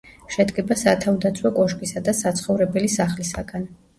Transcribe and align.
შედგება 0.35 0.77
სათავდაცვო 0.83 1.51
კოშკისა 1.59 2.03
და 2.09 2.15
საცხოვრებელი 2.21 2.91
სახლისაგან. 2.97 3.71